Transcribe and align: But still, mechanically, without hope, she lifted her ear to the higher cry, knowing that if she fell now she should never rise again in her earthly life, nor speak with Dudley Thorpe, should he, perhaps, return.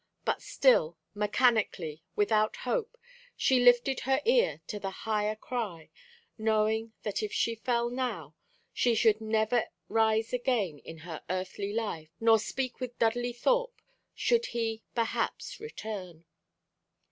But 0.25 0.41
still, 0.41 0.97
mechanically, 1.13 2.01
without 2.15 2.55
hope, 2.65 2.97
she 3.37 3.59
lifted 3.59 3.99
her 3.99 4.19
ear 4.25 4.59
to 4.65 4.79
the 4.79 4.89
higher 4.89 5.35
cry, 5.35 5.91
knowing 6.39 6.93
that 7.03 7.21
if 7.21 7.31
she 7.31 7.53
fell 7.53 7.87
now 7.91 8.33
she 8.73 8.95
should 8.95 9.21
never 9.21 9.67
rise 9.89 10.33
again 10.33 10.79
in 10.79 10.97
her 11.05 11.21
earthly 11.29 11.71
life, 11.71 12.09
nor 12.19 12.39
speak 12.39 12.79
with 12.79 12.97
Dudley 12.97 13.31
Thorpe, 13.31 13.79
should 14.15 14.47
he, 14.47 14.81
perhaps, 14.95 15.59
return. 15.59 16.25